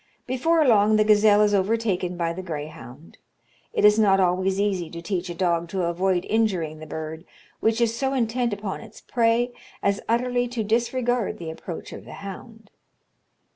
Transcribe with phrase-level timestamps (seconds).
[0.25, 3.19] Before long the gazelle is overtaken by the greyhound.
[3.71, 7.23] It is not always easy to teach a dog to avoid injuring the bird,
[7.59, 9.51] which is so intent upon its prey
[9.83, 12.71] as utterly to disregard the approach of the hound.